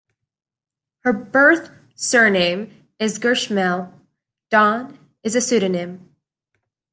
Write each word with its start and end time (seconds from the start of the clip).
Her 1.01 1.13
birth 1.13 1.69
surname 1.93 2.71
is 2.97 3.19
Gersmehl; 3.19 3.93
Dawn 4.49 4.97
is 5.21 5.35
a 5.35 5.41
pseudonym. 5.41 6.09